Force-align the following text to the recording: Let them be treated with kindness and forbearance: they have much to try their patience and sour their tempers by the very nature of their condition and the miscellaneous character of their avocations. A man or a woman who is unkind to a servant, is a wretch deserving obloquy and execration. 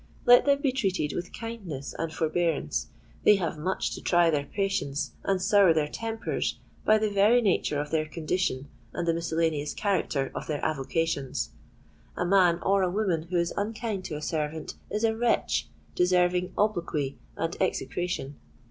Let 0.25 0.45
them 0.47 0.63
be 0.63 0.71
treated 0.71 1.13
with 1.13 1.31
kindness 1.31 1.93
and 1.99 2.11
forbearance: 2.11 2.87
they 3.23 3.35
have 3.35 3.59
much 3.59 3.93
to 3.93 4.01
try 4.01 4.31
their 4.31 4.45
patience 4.47 5.11
and 5.23 5.39
sour 5.39 5.75
their 5.75 5.87
tempers 5.87 6.57
by 6.83 6.97
the 6.97 7.07
very 7.11 7.39
nature 7.39 7.79
of 7.79 7.91
their 7.91 8.07
condition 8.07 8.67
and 8.93 9.07
the 9.07 9.13
miscellaneous 9.13 9.75
character 9.75 10.31
of 10.33 10.47
their 10.47 10.65
avocations. 10.65 11.51
A 12.17 12.25
man 12.25 12.57
or 12.63 12.81
a 12.81 12.89
woman 12.89 13.27
who 13.29 13.37
is 13.37 13.53
unkind 13.55 14.03
to 14.05 14.15
a 14.15 14.23
servant, 14.23 14.73
is 14.89 15.03
a 15.03 15.15
wretch 15.15 15.67
deserving 15.93 16.51
obloquy 16.57 17.19
and 17.37 17.55
execration. 17.61 18.37